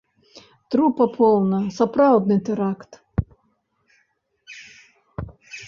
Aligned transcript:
Трупа 0.75 1.05
поўна, 1.17 1.59
сапраўдны 1.77 2.37
тэракт! 2.49 2.91